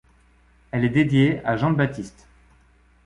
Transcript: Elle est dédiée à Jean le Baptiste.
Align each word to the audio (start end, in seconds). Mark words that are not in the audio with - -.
Elle 0.71 0.83
est 0.85 0.89
dédiée 0.89 1.45
à 1.45 1.57
Jean 1.57 1.69
le 1.69 1.75
Baptiste. 1.75 2.25